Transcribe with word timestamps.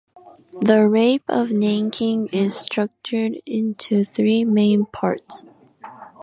"The 0.61 0.89
Rape 0.89 1.21
of 1.27 1.51
Nanking" 1.51 2.27
is 2.31 2.55
structured 2.55 3.33
into 3.45 4.03
three 4.03 4.43
main 4.43 4.87
parts. 4.87 5.45